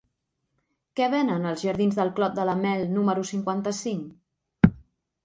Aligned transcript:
Què 0.99 1.09
venen 1.13 1.43
als 1.49 1.65
jardins 1.67 1.99
del 1.99 2.11
Clot 2.19 2.39
de 2.39 2.45
la 2.51 2.55
Mel 2.63 2.81
número 2.97 3.27
cinquanta-cinc? 3.33 4.73